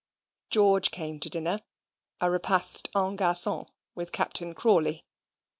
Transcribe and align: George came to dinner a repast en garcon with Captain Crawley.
George 0.49 0.89
came 0.89 1.19
to 1.19 1.29
dinner 1.29 1.61
a 2.19 2.31
repast 2.31 2.89
en 2.95 3.15
garcon 3.15 3.67
with 3.93 4.11
Captain 4.11 4.55
Crawley. 4.55 5.05